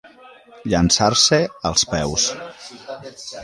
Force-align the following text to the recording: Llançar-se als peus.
Llançar-se 0.73 1.39
als 1.73 1.87
peus. 1.95 2.27